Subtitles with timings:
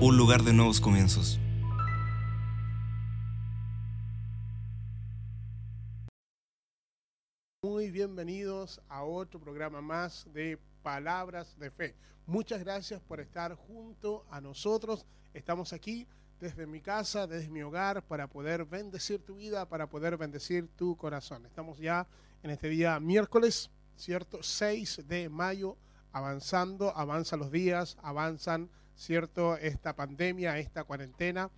[0.00, 1.38] un lugar de nuevos comienzos.
[7.62, 11.94] Muy bienvenidos a otro programa más de Palabras de Fe.
[12.26, 15.04] Muchas gracias por estar junto a nosotros.
[15.34, 16.06] Estamos aquí
[16.40, 20.96] desde mi casa, desde mi hogar, para poder bendecir tu vida, para poder bendecir tu
[20.96, 21.44] corazón.
[21.46, 22.06] Estamos ya
[22.42, 24.42] en este día miércoles, ¿cierto?
[24.42, 25.76] 6 de mayo,
[26.12, 29.56] avanzando, avanzan los días, avanzan, ¿cierto?
[29.56, 31.50] Esta pandemia, esta cuarentena.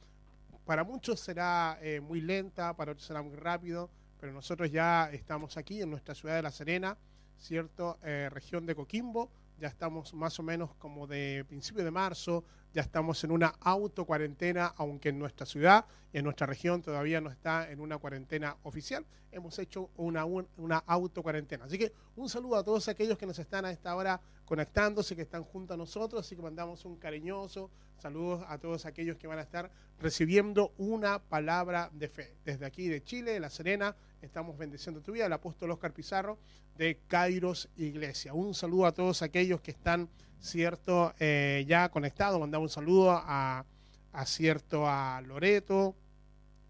[0.65, 5.57] Para muchos será eh, muy lenta, para otros será muy rápido, pero nosotros ya estamos
[5.57, 6.97] aquí en nuestra ciudad de La Serena,
[7.38, 7.99] ¿cierto?
[8.02, 9.30] Eh, región de Coquimbo,
[9.61, 14.05] ya estamos más o menos como de principio de marzo, ya estamos en una auto
[14.07, 18.57] cuarentena, aunque en nuestra ciudad y en nuestra región todavía no está en una cuarentena
[18.63, 19.05] oficial.
[19.33, 21.65] Hemos hecho una, un- una auto cuarentena.
[21.67, 25.23] Así que un saludo a todos aquellos que nos están a esta hora conectándose, que
[25.23, 26.24] están junto a nosotros.
[26.27, 31.19] Así que mandamos un cariñoso saludos a todos aquellos que van a estar recibiendo una
[31.19, 32.35] palabra de fe.
[32.45, 35.26] Desde aquí de Chile, de La Serena, estamos bendiciendo tu vida.
[35.26, 36.38] El apóstol Oscar Pizarro
[36.76, 38.35] de Kairos Iglesia.
[38.35, 42.40] Un saludo a todos aquellos que están, cierto, eh, ya conectados.
[42.40, 43.65] Mandamos un saludo a,
[44.24, 45.96] cierto, a Loreto,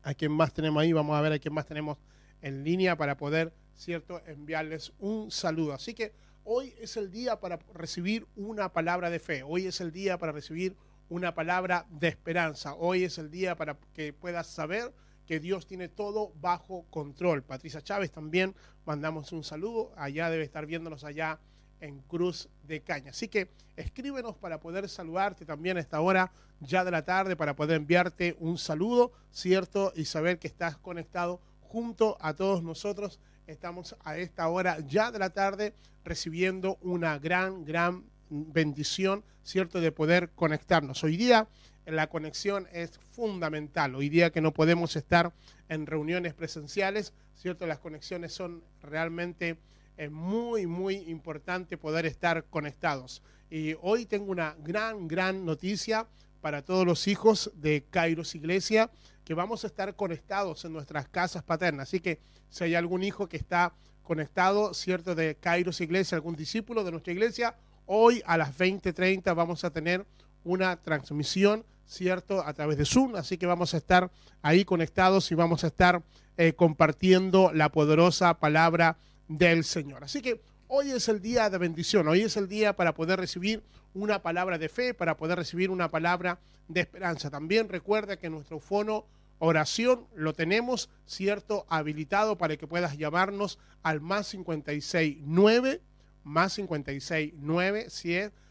[0.02, 0.92] a quien más tenemos ahí.
[0.92, 1.98] Vamos a ver a quién más tenemos
[2.42, 5.74] en línea para poder, cierto, enviarles un saludo.
[5.74, 6.12] Así que
[6.44, 9.42] hoy es el día para recibir una palabra de fe.
[9.42, 10.76] Hoy es el día para recibir
[11.08, 12.74] una palabra de esperanza.
[12.74, 14.92] Hoy es el día para que puedas saber
[15.30, 17.44] que Dios tiene todo bajo control.
[17.44, 18.52] Patricia Chávez también
[18.84, 19.92] mandamos un saludo.
[19.96, 21.38] Allá debe estar viéndonos allá
[21.78, 23.12] en Cruz de Caña.
[23.12, 27.54] Así que escríbenos para poder saludarte también a esta hora ya de la tarde, para
[27.54, 29.92] poder enviarte un saludo, ¿cierto?
[29.94, 33.20] Y saber que estás conectado junto a todos nosotros.
[33.46, 39.80] Estamos a esta hora ya de la tarde recibiendo una gran, gran bendición, ¿cierto?
[39.80, 41.04] De poder conectarnos.
[41.04, 41.46] Hoy día
[41.90, 43.94] la conexión es fundamental.
[43.94, 45.32] Hoy día que no podemos estar
[45.68, 47.66] en reuniones presenciales, ¿cierto?
[47.66, 49.56] Las conexiones son realmente
[49.96, 53.22] eh, muy, muy importante poder estar conectados.
[53.50, 56.06] Y hoy tengo una gran, gran noticia
[56.40, 58.90] para todos los hijos de Kairos Iglesia,
[59.24, 61.88] que vamos a estar conectados en nuestras casas paternas.
[61.88, 62.18] Así que
[62.48, 65.14] si hay algún hijo que está conectado, ¿cierto?
[65.14, 67.54] De Kairos Iglesia, algún discípulo de nuestra iglesia,
[67.86, 70.06] hoy a las 20:30 vamos a tener
[70.44, 72.46] una transmisión, ¿cierto?
[72.46, 74.10] A través de Zoom, así que vamos a estar
[74.42, 76.02] ahí conectados y vamos a estar
[76.36, 78.96] eh, compartiendo la poderosa palabra
[79.26, 80.04] del Señor.
[80.04, 83.64] Así que hoy es el día de bendición, hoy es el día para poder recibir
[83.92, 87.28] una palabra de fe, para poder recibir una palabra de esperanza.
[87.28, 89.04] También recuerda que nuestro fono
[89.40, 91.66] oración lo tenemos, ¿cierto?
[91.68, 95.80] Habilitado para que puedas llamarnos al más 569,
[96.22, 98.49] más 569, 77 55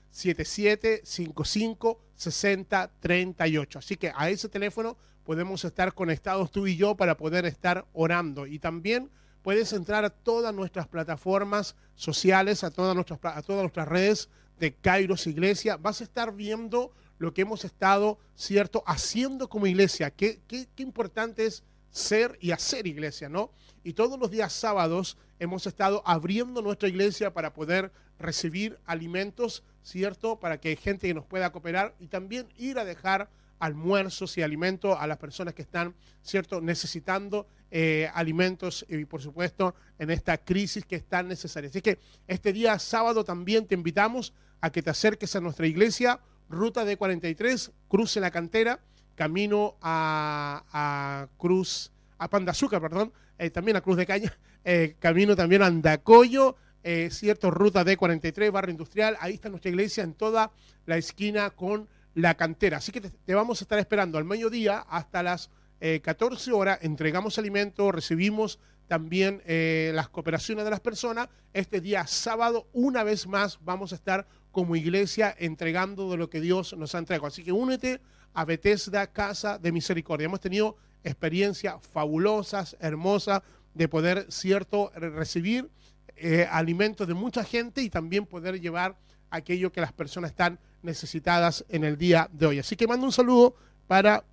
[2.16, 3.80] 60 38.
[3.80, 8.48] Así que a ese teléfono podemos estar conectados tú y yo para poder estar orando.
[8.48, 9.10] Y también
[9.42, 14.74] puedes entrar a todas nuestras plataformas sociales, a todas nuestras, a todas nuestras redes de
[14.74, 15.78] Kairos Iglesia.
[15.78, 20.10] Vas a estar viendo lo que hemos estado, ¿cierto?, haciendo como iglesia.
[20.10, 23.52] Qué, qué, qué importante es ser y hacer iglesia, ¿no?
[23.84, 30.40] Y todos los días sábados hemos estado abriendo nuestra iglesia para poder recibir alimentos, ¿cierto?
[30.40, 34.98] Para que gente que nos pueda cooperar y también ir a dejar almuerzos y alimentos
[35.00, 40.86] a las personas que están, ¿cierto?, necesitando eh, alimentos y, por supuesto, en esta crisis
[40.86, 41.70] que es tan necesaria.
[41.70, 46.20] Así que este día sábado también te invitamos a que te acerques a nuestra iglesia,
[46.50, 48.80] ruta de 43, cruce la cantera,
[49.16, 54.38] camino a, a Cruz, a Pan de Azúcar, perdón, eh, también a Cruz de Caña,
[54.64, 59.70] eh, camino también a Andacoyo, eh, cierto, ruta de 43, barrio industrial, ahí está nuestra
[59.70, 60.52] iglesia en toda
[60.86, 62.78] la esquina con la cantera.
[62.78, 65.50] Así que te, vamos a estar esperando al mediodía hasta las
[65.82, 71.30] eh, 14 horas, entregamos alimentos, recibimos también eh, las cooperaciones de las personas.
[71.54, 76.42] Este día sábado, una vez más, vamos a estar como iglesia entregando de lo que
[76.42, 77.28] Dios nos ha entregado.
[77.28, 78.02] Así que únete
[78.34, 80.26] a Bethesda Casa de Misericordia.
[80.26, 83.42] Hemos tenido experiencias fabulosas, hermosas,
[83.74, 85.70] de poder, cierto, recibir
[86.22, 88.98] eh, alimentos de mucha gente y también poder llevar
[89.30, 92.60] aquello que las personas están necesitadas en el día de hoy.
[92.60, 93.56] Así que mando un saludo
[93.88, 94.24] para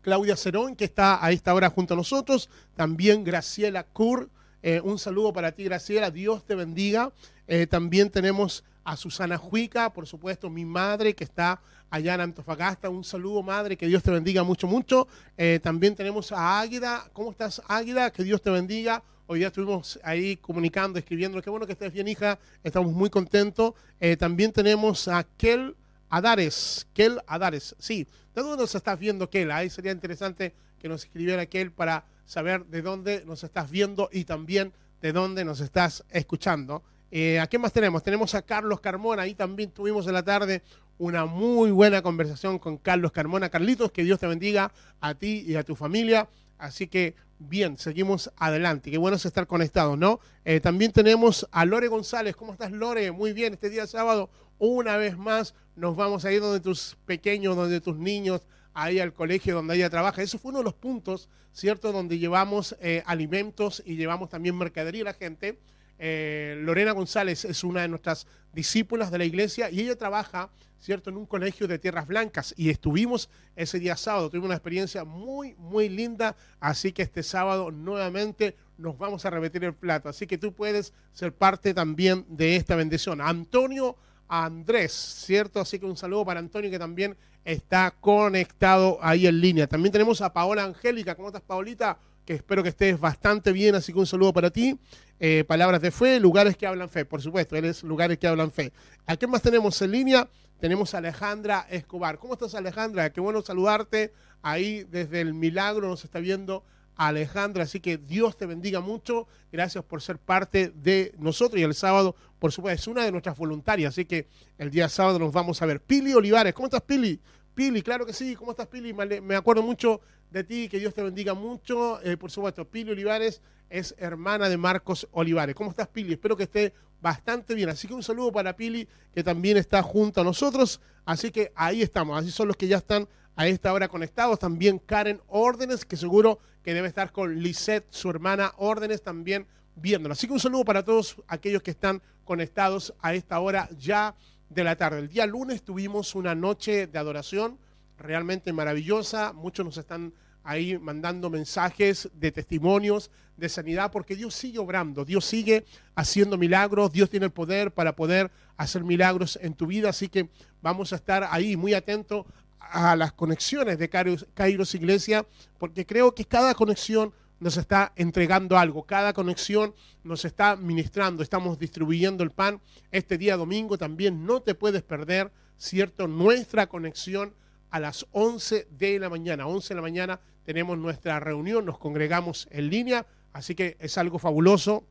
[0.00, 2.50] Claudia Cerón, que está a esta hora junto a nosotros.
[2.74, 4.30] También Graciela Kur.
[4.62, 6.10] Eh, un saludo para ti, Graciela.
[6.10, 7.12] Dios te bendiga.
[7.46, 11.60] Eh, también tenemos a Susana Juica, por supuesto, mi madre, que está
[11.92, 12.88] allá en Antofagasta.
[12.88, 15.06] Un saludo, madre, que Dios te bendiga mucho, mucho.
[15.36, 17.08] Eh, también tenemos a Águida.
[17.12, 18.10] ¿Cómo estás, Águida?
[18.10, 19.02] Que Dios te bendiga.
[19.26, 21.40] Hoy día estuvimos ahí comunicando, escribiendo.
[21.42, 22.38] Qué bueno que estés bien, hija.
[22.64, 23.74] Estamos muy contentos.
[24.00, 25.76] Eh, también tenemos a Kel
[26.08, 26.86] Adares.
[26.94, 27.76] Kel Adares.
[27.78, 29.50] Sí, ¿de dónde nos estás viendo, Kel?
[29.50, 34.24] Ahí sería interesante que nos escribiera Kel para saber de dónde nos estás viendo y
[34.24, 34.72] también
[35.02, 36.82] de dónde nos estás escuchando.
[37.14, 38.02] Eh, ¿A qué más tenemos?
[38.02, 39.22] Tenemos a Carlos Carmona.
[39.22, 40.62] Ahí también tuvimos en la tarde
[40.96, 43.50] una muy buena conversación con Carlos Carmona.
[43.50, 46.26] Carlitos, que Dios te bendiga a ti y a tu familia.
[46.56, 48.90] Así que bien, seguimos adelante.
[48.90, 50.20] Qué bueno es estar conectados, ¿no?
[50.46, 52.34] Eh, también tenemos a Lore González.
[52.34, 53.12] ¿Cómo estás, Lore?
[53.12, 57.56] Muy bien, este día sábado, una vez más, nos vamos a ir donde tus pequeños,
[57.56, 58.40] donde tus niños,
[58.72, 60.22] ahí al colegio donde ella trabaja.
[60.22, 61.92] Eso fue uno de los puntos, ¿cierto?
[61.92, 65.58] Donde llevamos eh, alimentos y llevamos también mercadería a la gente.
[66.04, 70.50] Eh, Lorena González es una de nuestras discípulas de la iglesia y ella trabaja,
[70.80, 75.04] ¿cierto?, en un colegio de Tierras Blancas y estuvimos ese día sábado, tuvimos una experiencia
[75.04, 80.26] muy, muy linda, así que este sábado nuevamente nos vamos a repetir el plato, así
[80.26, 83.20] que tú puedes ser parte también de esta bendición.
[83.20, 83.96] Antonio
[84.26, 85.60] Andrés, ¿cierto?
[85.60, 89.68] Así que un saludo para Antonio que también está conectado ahí en línea.
[89.68, 91.96] También tenemos a Paola Angélica, ¿cómo estás, Paolita?
[92.24, 94.78] Que espero que estés bastante bien, así que un saludo para ti.
[95.18, 98.72] Eh, palabras de fe, lugares que hablan fe, por supuesto, eres lugares que hablan fe.
[99.06, 100.28] ¿A qué más tenemos en línea?
[100.58, 102.18] Tenemos a Alejandra Escobar.
[102.18, 103.10] ¿Cómo estás, Alejandra?
[103.10, 104.12] Qué bueno saludarte.
[104.42, 106.64] Ahí desde el milagro nos está viendo
[106.96, 109.26] Alejandra, así que Dios te bendiga mucho.
[109.50, 113.36] Gracias por ser parte de nosotros y el sábado, por supuesto, es una de nuestras
[113.36, 114.28] voluntarias, así que
[114.58, 115.80] el día sábado nos vamos a ver.
[115.80, 117.20] Pili Olivares, ¿cómo estás, Pili?
[117.54, 118.34] Pili, claro que sí.
[118.34, 118.92] ¿Cómo estás, Pili?
[118.94, 120.00] Me acuerdo mucho
[120.30, 122.00] de ti, que Dios te bendiga mucho.
[122.02, 125.54] Eh, por supuesto, Pili Olivares es hermana de Marcos Olivares.
[125.54, 126.14] ¿Cómo estás, Pili?
[126.14, 127.68] Espero que esté bastante bien.
[127.68, 130.80] Así que un saludo para Pili, que también está junto a nosotros.
[131.04, 132.18] Así que ahí estamos.
[132.18, 134.38] Así son los que ya están a esta hora conectados.
[134.38, 140.12] También Karen Órdenes, que seguro que debe estar con Lisette, su hermana Órdenes, también viéndolo.
[140.12, 144.14] Así que un saludo para todos aquellos que están conectados a esta hora ya
[144.54, 144.98] de la tarde.
[144.98, 147.58] El día lunes tuvimos una noche de adoración
[147.98, 149.32] realmente maravillosa.
[149.32, 150.12] Muchos nos están
[150.44, 155.64] ahí mandando mensajes de testimonios de sanidad, porque Dios sigue obrando, Dios sigue
[155.94, 160.28] haciendo milagros, Dios tiene el poder para poder hacer milagros en tu vida, así que
[160.60, 162.26] vamos a estar ahí muy atentos
[162.58, 165.26] a las conexiones de Kairos Iglesia,
[165.58, 167.12] porque creo que cada conexión
[167.42, 169.74] nos está entregando algo, cada conexión
[170.04, 172.60] nos está ministrando, estamos distribuyendo el pan.
[172.92, 176.06] Este día domingo también no te puedes perder, ¿cierto?
[176.06, 177.34] Nuestra conexión
[177.70, 179.48] a las 11 de la mañana.
[179.48, 184.20] 11 de la mañana tenemos nuestra reunión, nos congregamos en línea, así que es algo
[184.20, 184.86] fabuloso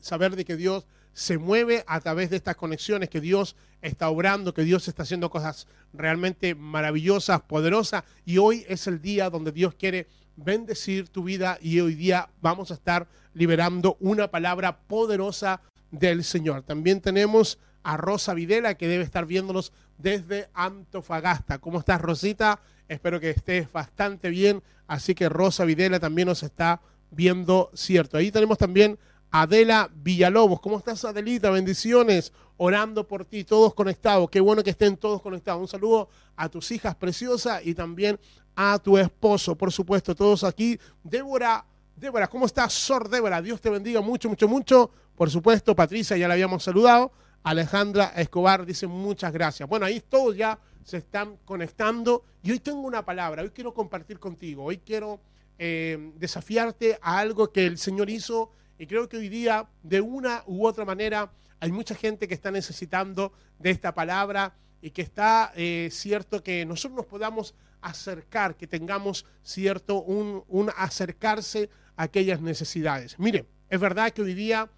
[0.00, 4.52] saber de que Dios se mueve a través de estas conexiones, que Dios está obrando,
[4.52, 9.74] que Dios está haciendo cosas realmente maravillosas, poderosas, y hoy es el día donde Dios
[9.74, 16.24] quiere bendecir tu vida y hoy día vamos a estar liberando una palabra poderosa del
[16.24, 16.62] Señor.
[16.62, 21.58] También tenemos a Rosa Videla que debe estar viéndonos desde Antofagasta.
[21.58, 22.60] ¿Cómo estás, Rosita?
[22.88, 24.62] Espero que estés bastante bien.
[24.86, 26.80] Así que Rosa Videla también nos está
[27.10, 28.16] viendo, cierto.
[28.16, 28.98] Ahí tenemos también
[29.30, 30.60] Adela Villalobos.
[30.60, 31.50] ¿Cómo estás, Adelita?
[31.50, 32.32] Bendiciones.
[32.56, 34.30] Orando por ti, todos conectados.
[34.30, 35.60] Qué bueno que estén todos conectados.
[35.60, 38.18] Un saludo a tus hijas preciosas y también
[38.56, 40.78] a tu esposo, por supuesto, todos aquí.
[41.04, 41.64] Débora,
[41.94, 43.40] Débora, ¿cómo estás, Sor Débora?
[43.40, 44.90] Dios te bendiga mucho, mucho, mucho.
[45.14, 47.12] Por supuesto, Patricia, ya la habíamos saludado.
[47.44, 49.68] Alejandra Escobar dice muchas gracias.
[49.68, 54.18] Bueno, ahí todos ya se están conectando y hoy tengo una palabra, hoy quiero compartir
[54.18, 55.20] contigo, hoy quiero
[55.58, 60.44] eh, desafiarte a algo que el Señor hizo y creo que hoy día de una
[60.46, 65.52] u otra manera hay mucha gente que está necesitando de esta palabra y que está
[65.56, 73.18] eh, cierto que nosotros nos podamos acercar, que tengamos cierto un, acercarse a aquellas necesidades.
[73.18, 74.70] Mire, es verdad que hoy día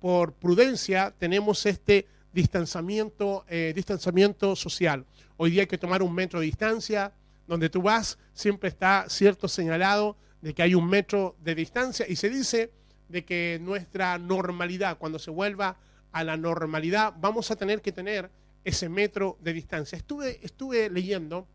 [0.00, 5.04] por prudencia tenemos este distanciamiento, eh, distanciamiento social.
[5.36, 7.12] Hoy día hay que tomar un metro de distancia,
[7.48, 12.14] donde tú vas siempre está cierto señalado de que hay un metro de distancia y
[12.14, 12.70] se dice
[13.08, 15.76] de que nuestra normalidad, cuando se vuelva
[16.12, 18.30] a la normalidad, vamos a tener que tener
[18.64, 19.96] ese metro de distancia.
[19.96, 21.46] Estuve, estuve leyendo,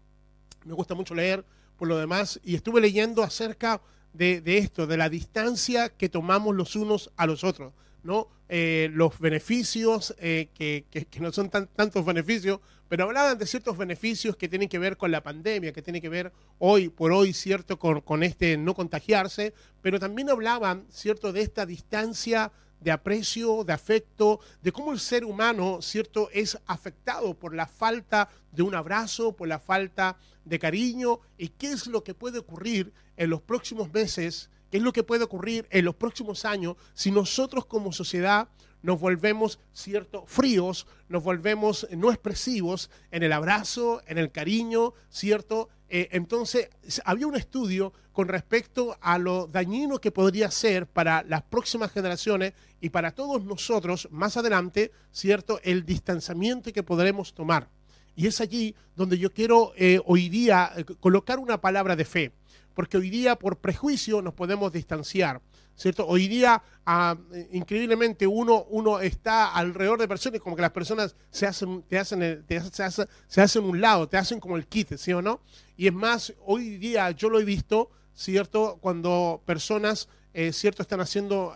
[0.65, 1.45] me gusta mucho leer
[1.77, 3.81] por lo demás, y estuve leyendo acerca
[4.13, 7.73] de, de esto, de la distancia que tomamos los unos a los otros.
[8.03, 8.27] ¿no?
[8.49, 10.85] Eh, los beneficios, eh, que,
[11.19, 12.59] no son tantos beneficios,
[12.93, 16.09] pero hablaban de ciertos beneficios que tienen que ver con la pandemia, que tienen que
[16.09, 21.65] ver hoy por hoy, ¿cierto?, con, este no contagiarse, pero también hablaban, ¿cierto?, de esta
[21.65, 27.65] distancia de aprecio, de afecto, de cómo el ser humano, ¿cierto?, es afectado por la
[27.65, 32.37] falta de un abrazo, por la falta de cariño y qué es lo que puede
[32.37, 36.75] ocurrir en los próximos meses, qué es lo que puede ocurrir en los próximos años
[36.93, 38.49] si nosotros como sociedad
[38.83, 45.69] nos volvemos, ¿cierto?, fríos, nos volvemos no expresivos en el abrazo, en el cariño, ¿cierto?
[45.89, 46.69] Eh, entonces,
[47.05, 52.53] había un estudio con respecto a lo dañino que podría ser para las próximas generaciones
[52.81, 57.69] y para todos nosotros más adelante, ¿cierto?, el distanciamiento que podremos tomar.
[58.15, 62.31] Y es allí donde yo quiero eh, hoy día eh, colocar una palabra de fe,
[62.73, 65.41] porque hoy día por prejuicio nos podemos distanciar.
[65.75, 66.05] ¿Cierto?
[66.07, 67.17] Hoy día, ah,
[67.51, 72.45] increíblemente, uno, uno está alrededor de personas, como que las personas se hacen, te hacen,
[72.71, 75.41] se, hacen, se hacen un lado, te hacen como el kit, ¿sí o no?
[75.75, 78.77] Y es más, hoy día yo lo he visto, ¿cierto?
[78.81, 80.81] Cuando personas, eh, ¿cierto?
[80.81, 81.53] Están haciendo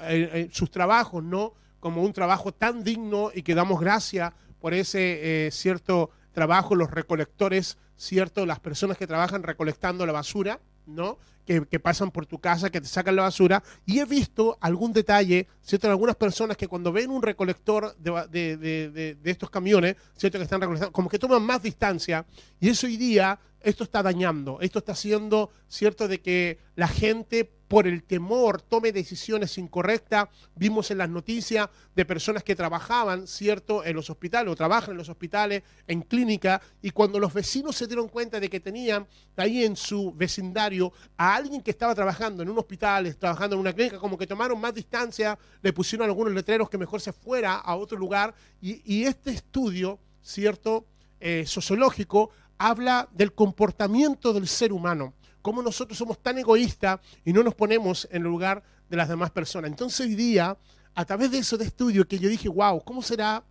[0.51, 1.53] sus trabajos, ¿no?
[1.79, 7.77] Como un trabajo tan digno y que damos gracias por ese, cierto, trabajo, los recolectores,
[7.95, 8.45] ¿cierto?
[8.45, 11.17] Las personas que trabajan recolectando la basura, ¿no?
[11.45, 13.63] Que, pasan por tu casa, que te sacan la basura.
[13.85, 15.87] Y he visto algún detalle, ¿cierto?
[15.87, 20.37] En algunas personas que cuando ven un recolector de, de, estos camiones, ¿cierto?
[20.37, 22.25] Que están recolectando, como que toman más distancia.
[22.59, 26.09] Y eso hoy día, esto está dañando, esto está haciendo, ¿cierto?
[26.09, 30.29] De que la gente por el temor tome decisiones incorrectas.
[30.55, 34.97] Vimos en las noticias de personas que trabajaban, ¿cierto?, en los hospitales o trabajan en
[34.97, 39.63] los hospitales, en clínica, y cuando los vecinos se dieron cuenta de que tenían ahí
[39.63, 43.99] en su vecindario a alguien que estaba trabajando en un hospital, trabajando en una clínica,
[43.99, 47.97] como que tomaron más distancia, le pusieron algunos letreros que mejor se fuera a otro
[47.97, 50.85] lugar, y, este estudio, ¿cierto?,
[51.19, 55.13] eh, sociológico, habla del comportamiento del ser humano
[55.47, 59.31] cómo nosotros somos tan egoístas y no nos ponemos en el lugar de las demás
[59.31, 59.71] personas.
[59.71, 60.57] Entonces hoy día,
[60.93, 63.45] a través de eso de estudio, que yo dije, wow, ¿cómo será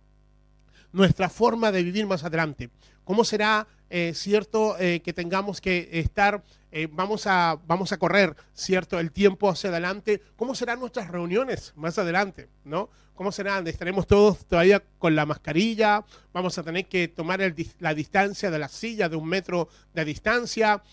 [0.91, 2.69] nuestra forma de vivir más adelante?
[3.03, 8.35] ¿Cómo será, eh, cierto, eh, que tengamos que estar, eh, vamos, a, vamos a correr,
[8.53, 10.21] cierto, el tiempo hacia adelante?
[10.35, 12.49] ¿Cómo serán nuestras reuniones más adelante?
[12.63, 12.89] ¿No?
[13.15, 13.67] ¿Cómo serán?
[13.67, 17.39] Estaremos todos todavía con la mascarilla, vamos a tener que tomar
[17.79, 20.83] la distancia de la silla de un metro de distancia.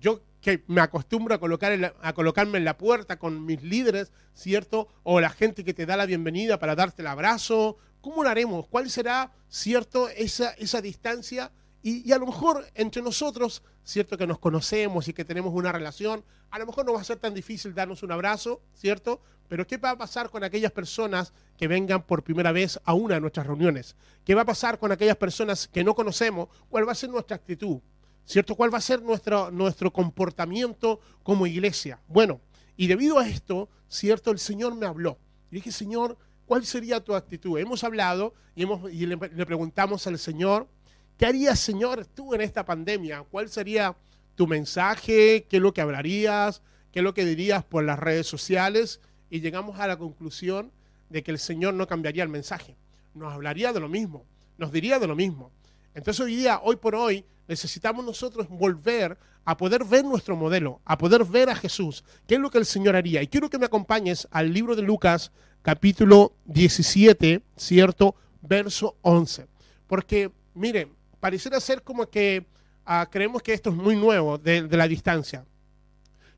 [0.00, 4.88] yo que me acostumbro a, colocar a colocarme en la puerta con mis líderes, ¿cierto?
[5.02, 8.66] O la gente que te da la bienvenida para darte el abrazo, ¿Cómo lo haremos?
[8.66, 11.50] ¿Cuál será, cierto, esa, esa distancia?
[11.86, 16.24] Y, a lo mejor entre nosotros, cierto que nos conocemos y que tenemos una relación,
[16.50, 19.20] a lo mejor no va a ser tan difícil darnos un abrazo, ¿cierto?
[19.48, 23.16] Pero ¿qué va a pasar con aquellas personas que vengan por primera vez a una
[23.16, 23.96] de nuestras reuniones?
[24.24, 26.48] ¿Qué va a pasar con aquellas personas que no conocemos?
[26.70, 27.80] ¿Cuál va a ser nuestra actitud?
[28.24, 28.54] ¿Cierto?
[28.54, 32.00] ¿Cuál va a ser nuestro, nuestro comportamiento como iglesia?
[32.08, 32.40] Bueno,
[32.78, 34.30] y debido a esto, ¿cierto?
[34.30, 35.18] El Señor me habló.
[35.50, 37.58] Y dije, Señor, ¿Cuál sería tu actitud?
[37.58, 40.68] Hemos hablado y, hemos, y le, preguntamos al Señor,
[41.16, 43.24] ¿qué harías, Señor, tú en esta pandemia?
[43.30, 43.96] ¿Cuál sería
[44.34, 45.46] tu mensaje?
[45.48, 46.62] ¿Qué es lo que hablarías?
[46.92, 49.00] ¿Qué es lo que dirías por las redes sociales?
[49.30, 50.72] Y llegamos a la conclusión
[51.10, 52.76] de que el Señor no cambiaría el mensaje.
[53.14, 54.24] Nos hablaría de lo mismo,
[54.58, 55.52] nos diría de lo mismo.
[55.94, 60.96] Entonces hoy día, hoy por hoy, necesitamos nosotros volver a poder ver nuestro modelo, a
[60.96, 63.22] poder ver a Jesús, qué es lo que el Señor haría.
[63.22, 68.16] Y quiero que me acompañes al libro de Lucas, capítulo 17, ¿cierto?
[68.40, 69.46] Verso 11.
[69.86, 70.92] Porque, miren,
[71.24, 72.44] pareciera ser como que
[72.84, 75.46] ah, creemos que esto es muy nuevo de, de la distancia.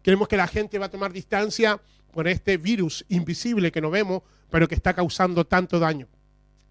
[0.01, 1.81] Creemos que la gente va a tomar distancia
[2.13, 6.07] por este virus invisible que no vemos, pero que está causando tanto daño.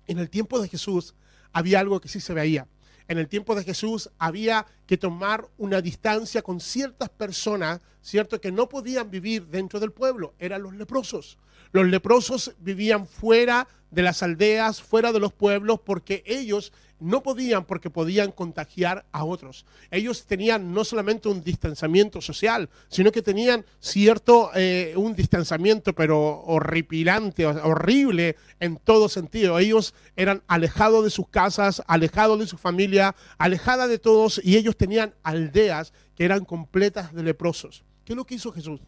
[0.08, 1.14] En el tiempo de Jesús
[1.52, 2.70] había algo que sí se veía.
[3.10, 8.50] En el tiempo de Jesús había que tomar una distancia con ciertas personas, cierto, que
[8.50, 11.38] no podían vivir dentro del pueblo, eran los leprosos.
[11.72, 17.66] Los leprosos vivían fuera de las aldeas, fuera de los pueblos, porque ellos no podían,
[17.66, 19.66] porque podían contagiar a otros.
[19.92, 26.42] Ellos tenían no solamente un distanciamiento social, sino que tenían cierto, eh, un distanciamiento, pero
[26.42, 29.60] horripilante, horrible en todo sentido.
[29.60, 34.78] Ellos eran alejados de sus casas, alejados de su familia, alejadas de todos, y ellos
[34.78, 37.84] tenían aldeas que eran completas de leprosos.
[38.06, 38.80] ¿Qué es lo que hizo Jesús?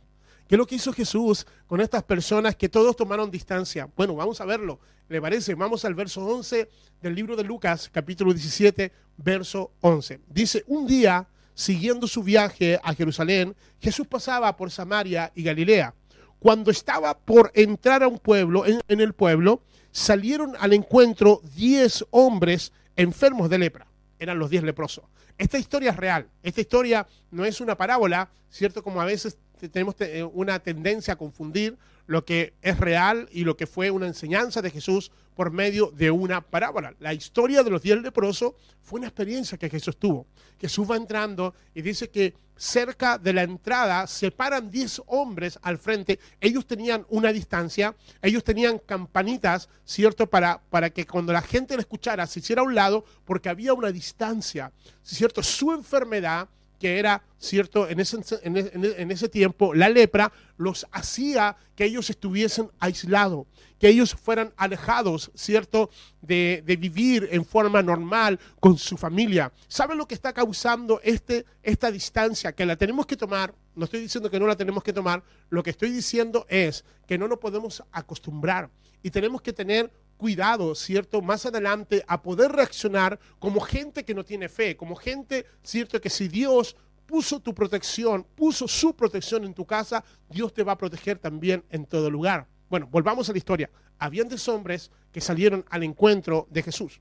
[0.47, 3.89] ¿Qué es lo que hizo Jesús con estas personas que todos tomaron distancia?
[3.97, 4.79] Bueno, vamos a verlo.
[5.09, 5.55] ¿Le parece?
[5.55, 6.69] Vamos al verso 11
[7.01, 10.21] del libro de Lucas, capítulo 17, verso 11.
[10.27, 15.93] Dice, un día, siguiendo su viaje a Jerusalén, Jesús pasaba por Samaria y Galilea.
[16.39, 22.05] Cuando estaba por entrar a un pueblo, en, en el pueblo, salieron al encuentro diez
[22.11, 23.87] hombres enfermos de lepra.
[24.17, 25.03] Eran los diez leprosos.
[25.37, 26.29] Esta historia es real.
[26.41, 28.81] Esta historia no es una parábola, ¿cierto?
[28.81, 33.43] Como a veces tenemos te- eh, una tendencia a confundir lo que es real y
[33.43, 36.93] lo que fue una enseñanza de Jesús por medio de una parábola.
[36.99, 40.25] La historia de los diez leprosos fue una experiencia que Jesús tuvo.
[40.59, 45.77] Jesús va entrando y dice que cerca de la entrada se paran 10 hombres al
[45.77, 46.17] frente.
[46.39, 50.27] Ellos tenían una distancia, ellos tenían campanitas, ¿cierto?
[50.27, 53.73] Para, para que cuando la gente le escuchara se hiciera a un lado porque había
[53.73, 54.71] una distancia,
[55.03, 55.43] ¿cierto?
[55.43, 56.47] Su enfermedad
[56.79, 61.85] que era, cierto, en ese, e- e- en ese tiempo, la lepra los hacía que
[61.85, 63.47] ellos estuviesen aislados,
[63.79, 65.89] que ellos fueran alejados, cierto,
[66.21, 69.51] de, de vivir en forma normal con su familia.
[69.67, 72.53] ¿Sabe lo que está causando este, esta distancia?
[72.53, 75.61] Que la tenemos que tomar, no estoy diciendo que no la tenemos que tomar, lo
[75.63, 78.69] que estoy diciendo es que no nos podemos acostumbrar
[79.03, 81.21] y tenemos que tener cuidado, ¿cierto?
[81.21, 86.01] Más adelante a poder reaccionar como gente que no tiene fe, como gente, ¿cierto?
[86.01, 90.73] Que si Dios puso tu protección, puso su protección en tu casa, Dios te va
[90.73, 92.47] a proteger también en todo lugar.
[92.69, 93.69] Bueno, volvamos a la historia.
[93.97, 96.99] Habían dos hombres que salieron al encuentro de Jesús.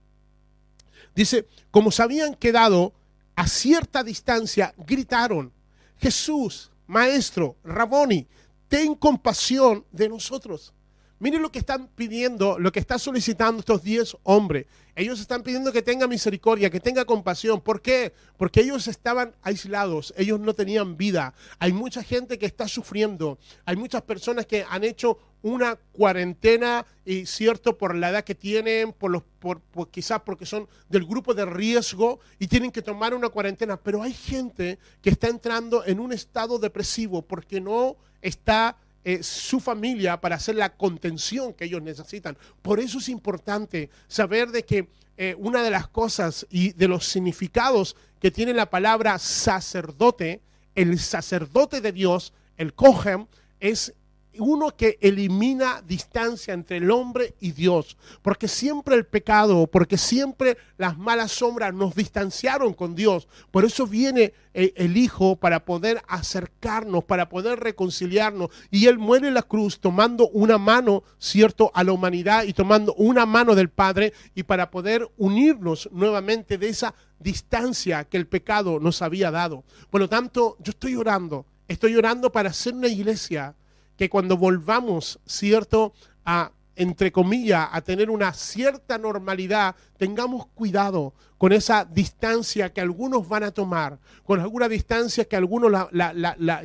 [1.14, 2.94] Dice, como se habían quedado
[3.34, 5.52] a cierta distancia, gritaron,
[5.98, 8.26] Jesús, Maestro, Raboni,
[8.68, 10.72] ten compasión de nosotros.
[11.18, 14.66] Miren lo que están pidiendo, lo que está solicitando estos 10 hombres.
[14.94, 17.60] Ellos están pidiendo que tenga misericordia, que tenga compasión.
[17.62, 18.12] ¿Por qué?
[18.36, 21.32] Porque ellos estaban aislados, ellos no tenían vida.
[21.58, 23.38] Hay mucha gente que está sufriendo.
[23.64, 28.92] Hay muchas personas que han hecho una cuarentena y cierto por la edad que tienen,
[28.92, 33.28] por los, por- quizás porque son del grupo de riesgo y tienen que tomar una
[33.30, 33.78] cuarentena.
[33.78, 38.76] Pero hay gente que está entrando en un estado depresivo porque no está
[39.08, 42.36] eh, su familia para hacer la contención que ellos necesitan.
[42.60, 47.06] Por eso es importante saber de que eh, una de las cosas y de los
[47.06, 50.40] significados que tiene la palabra sacerdote,
[50.74, 53.28] el sacerdote de Dios, el Kohen,
[53.60, 53.94] es
[54.38, 60.56] uno que elimina distancia entre el hombre y Dios, porque siempre el pecado, porque siempre
[60.76, 63.28] las malas sombras nos distanciaron con Dios.
[63.50, 68.50] Por eso viene eh, el Hijo para poder acercarnos, para poder reconciliarnos.
[68.70, 72.94] Y Él muere en la cruz tomando una mano, cierto, a la humanidad y tomando
[72.94, 78.80] una mano del Padre y para poder unirnos nuevamente de esa distancia que el pecado
[78.80, 79.64] nos había dado.
[79.90, 83.54] Por lo tanto, yo estoy orando, estoy orando para ser una iglesia
[83.96, 85.92] que cuando volvamos, cierto,
[86.24, 93.28] a, entre comillas, a tener una cierta normalidad, tengamos cuidado con esa distancia que algunos
[93.28, 95.72] van a tomar, con alguna distancia que algunos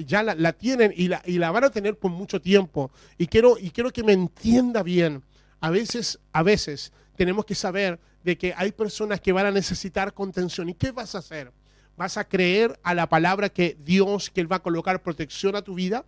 [0.05, 2.91] ya la, tienen y y la van a tener por mucho tiempo.
[3.17, 5.23] Y quiero, y quiero que me entienda bien.
[5.59, 10.13] A veces, a veces tenemos que saber de que hay personas que van a necesitar
[10.13, 10.69] contención.
[10.69, 11.51] ¿Y qué vas a hacer?
[11.97, 15.61] ¿Vas a creer a la palabra que Dios, que Él va a colocar protección a
[15.61, 16.05] tu vida?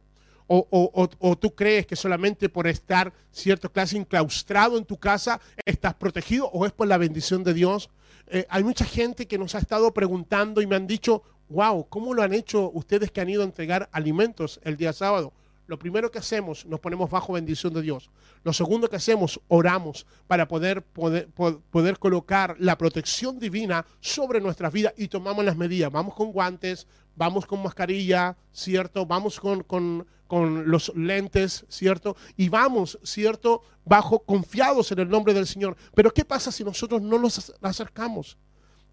[0.55, 4.97] O, o- o- o tú crees que solamente por estar cierto clase enclaustrado en tu
[4.97, 7.89] casa estás protegido o es por la bendición de Dios?
[8.27, 12.13] Eh, hay mucha gente que nos ha estado preguntando y me han dicho, wow, ¿cómo
[12.13, 15.33] lo han hecho ustedes que han ido a entregar alimentos el día sábado?
[15.65, 18.09] Lo primero que hacemos, nos ponemos bajo bendición de Dios.
[18.43, 24.41] Lo segundo que hacemos, oramos para poder, poder, po- poder colocar la protección divina sobre
[24.41, 25.91] nuestras vidas y tomamos las medidas.
[25.91, 29.05] Vamos con guantes, vamos con mascarilla, ¿cierto?
[29.05, 32.17] Vamos con, con, con los lentes, ¿cierto?
[32.35, 33.61] Y vamos, ¿cierto?
[33.85, 35.77] Bajo confiados en el nombre del Señor.
[35.95, 38.37] Pero ¿qué pasa si nosotros no nos ac- acercamos?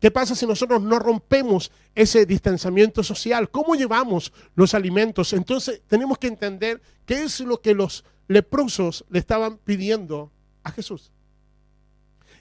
[0.00, 3.50] ¿Qué pasa si nosotros no rompemos ese distanciamiento social?
[3.50, 5.34] ¿Cómo llevamos los alimentos?
[5.34, 10.32] Entonces tenemos que entender qué es lo que los leprosos le estaban pidiendo
[10.64, 11.12] a Jesús.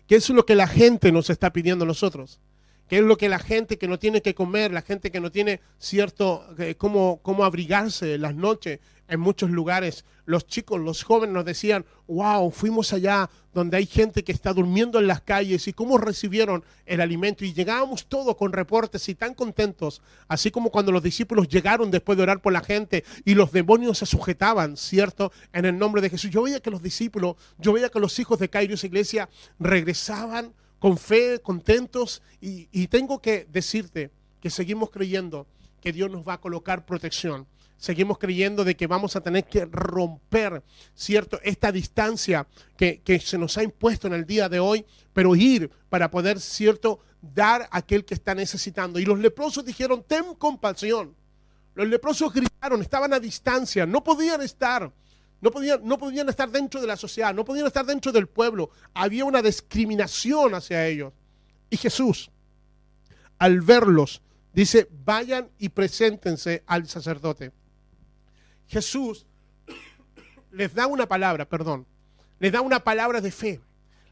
[0.07, 2.39] ¿Qué es lo que la gente nos está pidiendo a nosotros?
[2.87, 5.29] ¿Qué es lo que la gente que no tiene que comer, la gente que no
[5.29, 10.05] tiene cierto eh, cómo, cómo abrigarse las noches en muchos lugares?
[10.25, 14.99] Los chicos, los jóvenes nos decían, wow, fuimos allá donde hay gente que está durmiendo
[14.99, 17.43] en las calles y cómo recibieron el alimento.
[17.43, 22.15] Y llegábamos todos con reportes y tan contentos, así como cuando los discípulos llegaron después
[22.15, 25.31] de orar por la gente y los demonios se sujetaban, ¿cierto?
[25.51, 26.29] En el nombre de Jesús.
[26.29, 29.27] Yo veía que los discípulos, yo veía que los hijos de Kairos Iglesia
[29.59, 35.45] regresaban con fe, contentos, y tengo que decirte que seguimos creyendo
[35.81, 37.47] que Dios nos va a colocar protección.
[37.79, 40.61] Seguimos creyendo de que vamos a tener que romper,
[40.93, 41.39] ¿cierto?
[41.41, 46.11] Esta distancia que, se nos ha impuesto en el día de hoy, pero ir para
[46.11, 46.99] poder, ¿cierto?
[47.21, 48.99] Dar a aquel que está necesitando.
[48.99, 51.15] Y los leprosos dijeron, ten compasión.
[51.73, 54.91] Los leprosos gritaron, estaban a distancia, no podían estar.
[55.39, 58.71] No podían, no podían estar dentro de la sociedad, no podían estar dentro del pueblo.
[58.93, 61.13] Había una discriminación hacia ellos.
[61.69, 62.29] Y Jesús,
[63.37, 67.53] al verlos, dice, vayan y preséntense al sacerdote.
[68.69, 69.25] Jesús
[70.51, 71.86] les da una palabra, perdón,
[72.39, 73.60] les da una palabra de fe,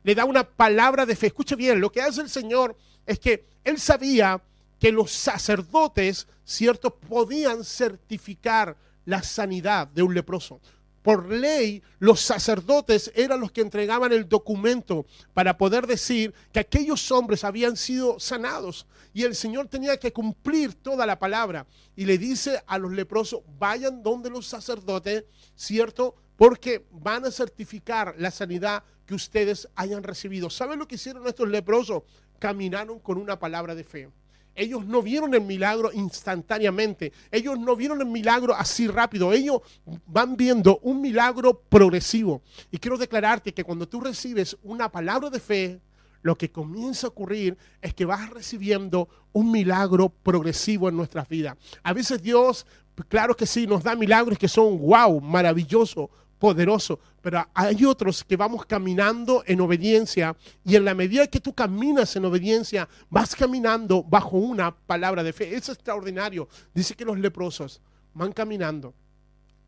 [0.04, 1.28] le da una palabra de fe.
[1.28, 4.42] Escuche bien, lo que hace el Señor es que Él sabía
[4.80, 10.60] que los sacerdotes, ¿cierto?, podían certificar la sanidad de un leproso.
[11.08, 17.10] Por ley, los sacerdotes eran los que entregaban el documento para poder decir que aquellos
[17.14, 18.86] hombres habían sido sanados.
[19.14, 21.66] Y el Señor tenía que cumplir toda la palabra.
[21.96, 25.24] Y le dice a los leprosos, vayan donde los sacerdotes,
[25.56, 26.14] ¿cierto?
[26.36, 30.50] Porque van a certificar la sanidad que ustedes hayan recibido.
[30.50, 32.04] ¿Saben lo que hicieron estos leprosos?
[32.38, 34.10] Caminaron con una palabra de fe.
[34.58, 37.14] Ellos no vieron el milagro instantáneamente.
[37.32, 39.32] Ellos no vieron el milagro así rápido.
[39.32, 39.62] Ellos
[40.08, 42.42] van viendo un milagro progresivo.
[42.72, 45.80] Y quiero declararte que cuando tú recibes una palabra de fe,
[46.24, 51.56] lo que comienza a ocurrir es que vas recibiendo un milagro progresivo en nuestras vidas.
[51.84, 52.66] A veces Dios,
[53.08, 58.38] claro que sí, nos da milagros que son wow, maravillosos, poderoso, pero hay otros que
[58.38, 64.04] vamos caminando en obediencia y en la medida que tú caminas en obediencia, vas caminando
[64.04, 65.56] bajo una palabra de fe.
[65.56, 66.48] Es extraordinario.
[66.74, 67.82] Dice que los leprosos
[68.14, 68.94] van caminando,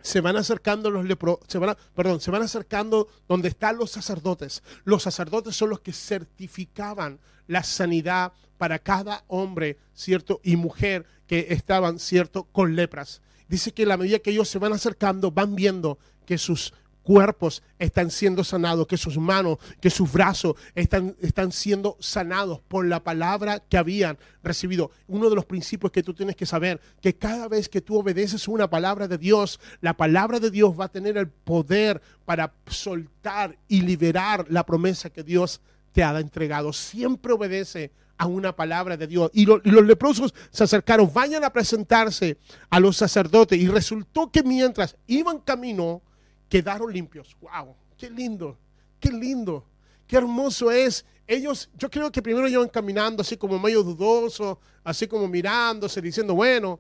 [0.02, 4.64] se van acercando los leprosos, se van perdón, se van acercando donde están los sacerdotes.
[4.86, 10.40] Los sacerdotes son los que certificaban la sanidad para cada hombre, ¿cierto?
[10.44, 12.44] Y mujer que estaban, ¿cierto?
[12.44, 13.22] Con lepras.
[13.50, 16.72] Dice que la medida que ellos se van acercando, van viendo que sus
[17.10, 22.86] cuerpos están siendo sanados, que sus manos, que sus brazos están, están siendo sanados por
[22.86, 24.92] la palabra que habían recibido.
[25.08, 28.48] Uno de los principios que tú tienes que saber, que cada vez que tú obedeces
[28.48, 33.58] una palabra de Dios, la palabra de Dios va a tener el poder para soltar
[33.68, 36.74] y liberar la promesa que Dios te ha entregado.
[36.74, 39.32] Siempre obedece a una palabra de Dios.
[39.34, 42.38] Y, los leprosos se acercaron, vayan a presentarse
[42.70, 43.58] a los sacerdotes.
[43.58, 46.04] Y resultó que mientras iban camino,
[46.50, 47.36] quedaron limpios.
[47.42, 47.76] ¡Wow!
[47.98, 48.58] ¡Qué lindo!
[49.00, 49.66] ¡Qué lindo!
[50.06, 51.06] ¡Qué hermoso es!
[51.26, 56.36] Ellos, yo creo que primero iban caminando así como medio dudoso, así como mirándose, diciendo,
[56.36, 56.80] bueno,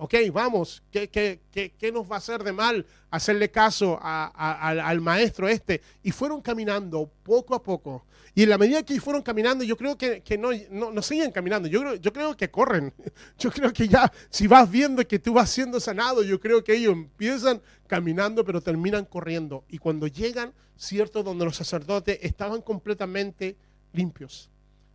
[0.00, 4.80] ok, vamos, ¿qué, qué, qué, qué nos va a hacer de mal hacerle caso al,
[4.80, 5.82] al maestro este?
[6.02, 8.06] Y fueron caminando poco a poco.
[8.34, 11.32] Y en la medida que fueron caminando, yo creo que, que no, no, no, siguen
[11.32, 12.94] caminando, yo creo, yo creo que corren.
[13.38, 16.74] Yo creo que ya, si vas viendo que tú vas siendo sanado, yo creo que
[16.74, 19.64] ellos empiezan caminando, pero terminan corriendo.
[19.68, 23.56] Y cuando llegan, cierto, donde los sacerdotes estaban completamente
[23.92, 24.50] limpios,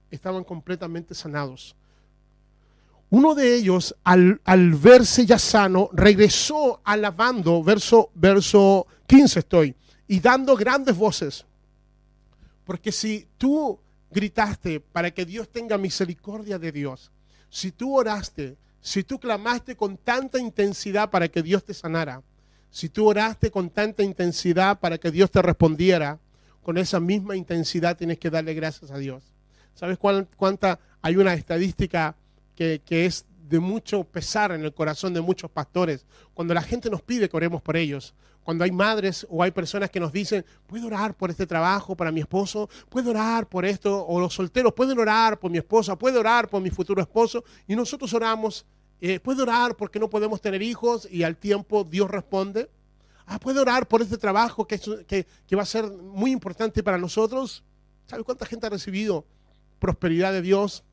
[0.09, 1.75] estaban completamente sanados.
[3.15, 9.73] Uno de ellos, al, al, verse ya sano, regresó alabando, verso, verso 15 estoy,
[10.05, 11.45] y dando grandes voces.
[12.65, 13.79] Porque si tú
[14.11, 17.09] gritaste para que Dios tenga misericordia de Dios,
[17.49, 22.21] si tú oraste, si tú clamaste con tanta intensidad para que Dios te sanara,
[22.69, 26.19] si tú oraste con tanta intensidad para que Dios te respondiera,
[26.61, 29.23] con esa misma intensidad tienes que darle gracias a Dios.
[29.73, 30.81] ¿Sabes cuánta?
[31.01, 32.17] Hay una estadística
[32.55, 36.05] que, es de mucho pesar en el corazón de muchos pastores.
[36.33, 39.89] Cuando la gente nos pide que oremos por ellos, cuando hay madres o hay personas
[39.89, 44.05] que nos dicen, puedo orar por este trabajo para mi esposo, puedo orar por esto,
[44.05, 47.75] o los solteros pueden orar por mi esposa, puedo orar por mi futuro esposo, y
[47.75, 48.65] nosotros oramos,
[49.01, 52.69] eh, puedo orar porque no podemos tener hijos y al tiempo Dios responde.
[53.25, 56.99] Ah, puedo orar por este trabajo que, que, que va a ser muy importante para
[56.99, 57.63] nosotros.
[58.05, 59.25] ¿Sabe cuánta gente ha recibido
[59.79, 60.83] prosperidad de Dios,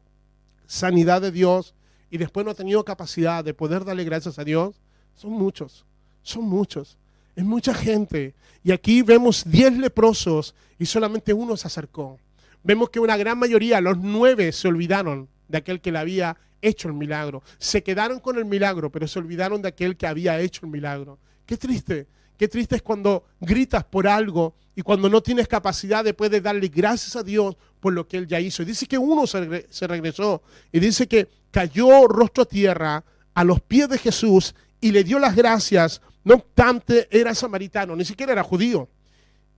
[0.66, 1.74] sanidad de Dios,
[2.10, 4.80] y después no ha tenido capacidad de poder darle gracias a Dios?
[5.14, 5.86] Son muchos,
[6.22, 6.98] son muchos.
[7.34, 8.34] Es mucha gente.
[8.62, 12.18] Y aquí vemos diez leprosos y solamente uno se acercó.
[12.62, 16.88] Vemos que una gran mayoría, los nueve, se olvidaron de aquel que le había hecho
[16.88, 17.42] el milagro.
[17.58, 21.18] Se quedaron con el milagro, pero se olvidaron de aquel que había hecho el milagro.
[21.46, 22.06] Qué triste.
[22.36, 26.68] Qué triste es cuando gritas por algo y cuando no tienes capacidad de poder darle
[26.68, 28.62] gracias a Dios por lo que Él ya hizo.
[28.62, 30.42] Y dice que uno se, se regresó
[30.72, 35.18] y dice que cayó rostro a tierra a los pies de Jesús y le dio
[35.18, 38.88] las gracias no obstante, era samaritano, ni siquiera era judío.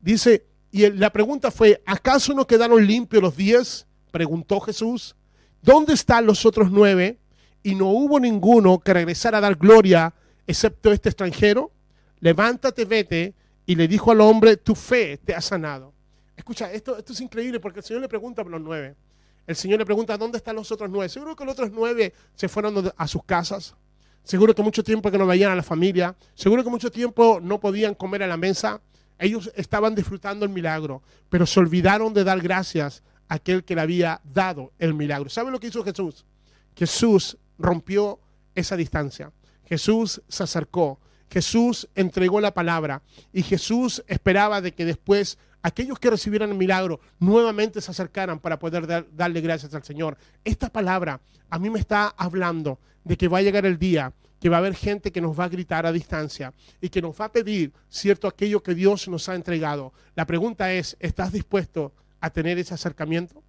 [0.01, 3.87] Dice, y la pregunta fue, ¿acaso no quedaron limpios los diez?
[4.11, 5.15] Preguntó Jesús.
[5.63, 7.19] ¿Dónde están los otros nueve?
[7.63, 10.15] Y no hubo ninguno que regresara a dar gloria,
[10.47, 11.71] excepto este extranjero.
[12.21, 13.35] Levántate, vete.
[13.67, 15.93] Y le dijo al hombre, tu fe te ha sanado.
[16.37, 18.95] Escucha, esto, esto es increíble porque el Señor le pregunta por los nueve.
[19.47, 21.09] El Señor le pregunta, ¿dónde están los otros nueve?
[21.09, 23.75] Seguro que los otros nueve se fueron a sus casas
[24.25, 26.17] Seguro que mucho tiempo que no veían a la familia.
[26.35, 28.81] Seguro que mucho tiempo no podían comer a la mesa.
[29.19, 33.83] Ellos estaban disfrutando el milagro, pero se olvidaron de dar gracias a aquel que le
[33.83, 35.29] había dado el milagro.
[35.29, 36.25] ¿Saben lo que hizo Jesús?
[36.75, 38.19] Jesús rompió
[38.55, 39.31] esa distancia.
[39.67, 40.99] Jesús se acercó
[41.31, 47.01] Jesús entregó la palabra y Jesús esperaba de que después aquellos que recibieran el milagro
[47.19, 50.17] nuevamente se acercaran para poder dar- darle gracias al Señor.
[50.45, 54.51] Esta palabra a mí me está hablando de que va a llegar el día que
[54.51, 57.25] va a haber gente que nos va a gritar a distancia y que nos va
[57.27, 59.95] a pedir, cierto, aquello que Dios nos ha entregado.
[60.15, 63.43] La pregunta es, ¿estás dispuesto a tener ese acercamiento?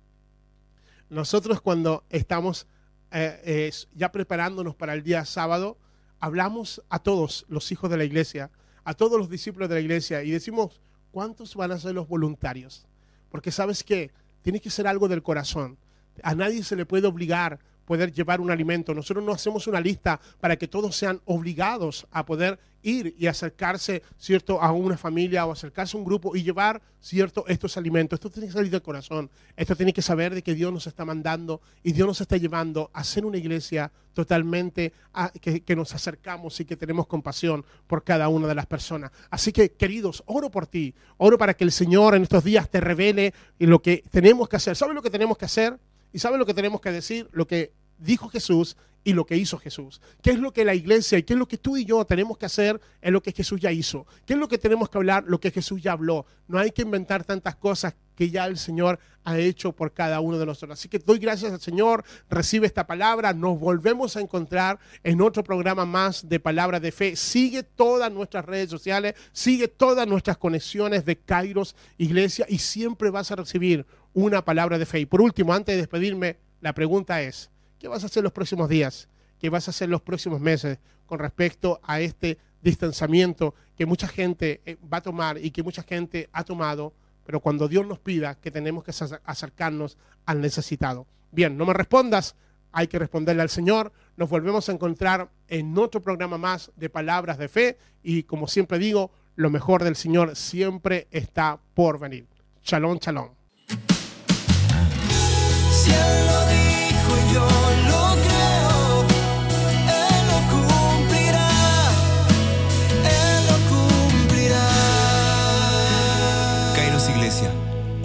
[1.09, 2.65] Nosotros cuando estamos
[3.11, 5.77] eh, eh, ya preparándonos para el día sábado,
[6.25, 8.49] hablamos a todos los hijos de la iglesia,
[8.83, 12.87] a todos los discípulos de la iglesia y decimos, ¿cuántos van a ser los voluntarios?
[13.29, 14.09] Porque sabes que
[14.41, 15.77] tiene que ser algo del corazón.
[16.23, 18.93] A nadie se le puede obligar poder llevar un alimento.
[18.93, 24.03] Nosotros no hacemos una lista para que todos sean obligados a poder ir y acercarse,
[24.19, 28.17] ¿cierto?, a una familia o acercarse a un grupo y llevar, ¿cierto?, estos alimentos.
[28.17, 29.31] Esto tiene que salir del corazón.
[29.57, 32.91] Esto tiene que saber de que Dios nos está mandando y Dios nos está llevando
[32.93, 38.03] a ser una iglesia totalmente a- que, que nos acercamos y que tenemos compasión por
[38.03, 39.11] cada una de las personas.
[39.31, 40.93] Así que, queridos, oro por ti.
[41.17, 44.75] Oro para que el Señor en estos días te revele lo que tenemos que hacer.
[44.75, 45.79] ¿Sabes lo que tenemos que hacer?
[46.15, 47.27] ¿Y sabes lo que tenemos que decir?
[47.33, 49.99] Lo que dijo Jesús y lo que hizo Jesús.
[50.21, 52.37] ¿Qué es lo que la iglesia y qué es lo que tú y yo tenemos
[52.37, 54.07] que hacer en lo que Jesús ya hizo?
[54.25, 55.25] ¿Qué es lo que tenemos que hablar?
[55.27, 56.25] Lo que Jesús ya habló.
[56.47, 60.37] No hay que inventar tantas cosas que ya el Señor ha hecho por cada uno
[60.37, 60.79] de nosotros.
[60.79, 65.43] Así que doy gracias al Señor, recibe esta palabra, nos volvemos a encontrar en otro
[65.43, 67.15] programa más de Palabra de Fe.
[67.15, 73.31] Sigue todas nuestras redes sociales, sigue todas nuestras conexiones de Kairos Iglesia y siempre vas
[73.31, 75.01] a recibir una palabra de fe.
[75.01, 77.49] Y por último, antes de despedirme, la pregunta es,
[77.79, 79.09] ¿qué vas a hacer los próximos días?
[79.39, 84.61] ¿Qué vas a hacer los próximos meses con respecto a este distanciamiento que mucha gente
[84.65, 86.93] eh, va a tomar y que mucha gente ha tomado?
[87.25, 91.07] Pero cuando Dios nos pida que tenemos que acer- acercarnos al necesitado.
[91.31, 92.35] Bien, no me respondas,
[92.71, 93.91] hay que responderle al Señor.
[94.15, 98.77] Nos volvemos a encontrar en otro programa más de Palabras de Fe y como siempre
[98.79, 102.25] digo, lo mejor del Señor siempre está por venir.
[102.63, 103.29] Shalom, shalom.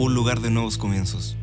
[0.01, 1.37] Un lugar de nuevos comienzos.